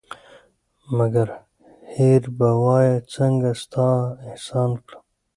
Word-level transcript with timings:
مگر 0.97 1.27
هېر 1.95 2.23
به 2.37 2.49
وایه 2.61 2.95
څنگه 3.11 3.51
ستا 3.61 3.89
احسان 4.29 4.71
کړم 4.85 5.03